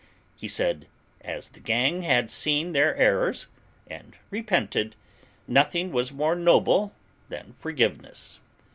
[0.35, 0.87] He said,
[1.23, 3.45] as the gang had seen their errors,
[3.85, 4.95] and repented,
[5.47, 6.93] nothing was more noble
[7.29, 8.39] than forgiveness.